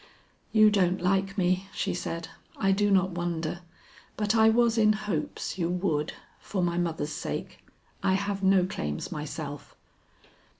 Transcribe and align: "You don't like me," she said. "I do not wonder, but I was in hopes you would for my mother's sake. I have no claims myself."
"You 0.51 0.71
don't 0.71 0.99
like 0.99 1.37
me," 1.37 1.67
she 1.71 1.93
said. 1.93 2.29
"I 2.57 2.71
do 2.71 2.89
not 2.89 3.11
wonder, 3.11 3.59
but 4.17 4.33
I 4.33 4.49
was 4.49 4.75
in 4.75 4.93
hopes 4.93 5.59
you 5.59 5.69
would 5.69 6.13
for 6.39 6.63
my 6.63 6.75
mother's 6.79 7.11
sake. 7.13 7.59
I 8.01 8.13
have 8.13 8.41
no 8.41 8.65
claims 8.65 9.11
myself." 9.11 9.75